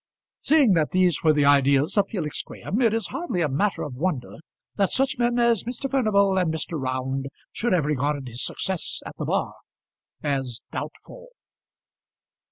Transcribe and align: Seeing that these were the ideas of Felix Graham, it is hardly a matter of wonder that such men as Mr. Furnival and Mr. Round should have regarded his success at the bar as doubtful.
Seeing 0.41 0.73
that 0.73 0.89
these 0.93 1.21
were 1.21 1.31
the 1.31 1.45
ideas 1.45 1.95
of 1.95 2.07
Felix 2.09 2.41
Graham, 2.41 2.81
it 2.81 2.91
is 2.91 3.09
hardly 3.09 3.41
a 3.43 3.47
matter 3.47 3.83
of 3.83 3.93
wonder 3.93 4.37
that 4.75 4.89
such 4.89 5.19
men 5.19 5.37
as 5.37 5.63
Mr. 5.65 5.91
Furnival 5.91 6.39
and 6.39 6.51
Mr. 6.51 6.79
Round 6.81 7.27
should 7.51 7.73
have 7.73 7.85
regarded 7.85 8.27
his 8.27 8.43
success 8.43 9.01
at 9.05 9.15
the 9.19 9.25
bar 9.25 9.53
as 10.23 10.63
doubtful. 10.71 11.27